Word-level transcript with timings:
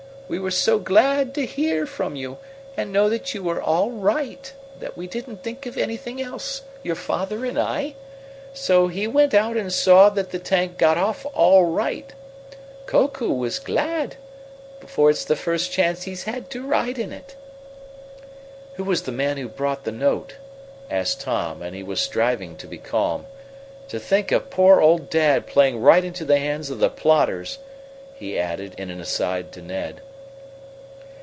We 0.31 0.39
were 0.39 0.49
so 0.49 0.79
glad 0.79 1.33
to 1.33 1.45
hear 1.45 1.85
from 1.85 2.15
you, 2.15 2.37
and 2.77 2.89
know 2.93 3.09
that 3.09 3.33
you 3.33 3.43
were 3.43 3.61
all 3.61 3.91
right, 3.91 4.53
that 4.79 4.95
we 4.95 5.05
didn't 5.05 5.43
think 5.43 5.65
of 5.65 5.77
anything 5.77 6.21
else, 6.21 6.61
your 6.83 6.95
father 6.95 7.43
and 7.43 7.59
I. 7.59 7.95
So 8.53 8.87
he 8.87 9.07
went 9.07 9.33
out 9.33 9.57
and 9.57 9.73
saw 9.73 10.07
that 10.11 10.31
the 10.31 10.39
tank 10.39 10.77
got 10.77 10.97
off 10.97 11.25
all 11.33 11.65
right. 11.69 12.13
Koku 12.85 13.27
was 13.29 13.59
glad, 13.59 14.15
for 14.87 15.09
it's 15.09 15.25
the 15.25 15.35
first 15.35 15.69
chance 15.73 16.03
he'd 16.03 16.21
had 16.21 16.49
to 16.51 16.65
ride 16.65 16.97
in 16.97 17.11
it." 17.11 17.35
"Who 18.75 18.85
was 18.85 19.01
the 19.01 19.11
man 19.11 19.35
who 19.35 19.49
brought 19.49 19.83
the 19.83 19.91
note?" 19.91 20.35
asked 20.89 21.19
Tom, 21.19 21.61
and 21.61 21.75
he 21.75 21.83
was 21.83 21.99
striving 21.99 22.55
to 22.55 22.67
be 22.67 22.77
calm. 22.77 23.25
"To 23.89 23.99
think 23.99 24.31
of 24.31 24.49
poor 24.49 24.79
old 24.79 25.09
dad 25.09 25.45
playing 25.45 25.81
right 25.81 26.05
into 26.05 26.23
the 26.23 26.39
hands 26.39 26.69
of 26.69 26.79
the 26.79 26.89
plotters!" 26.89 27.59
he 28.15 28.39
added, 28.39 28.75
in 28.77 28.89
an 28.89 29.01
aside 29.01 29.51
to 29.51 29.61
Ned. 29.61 29.99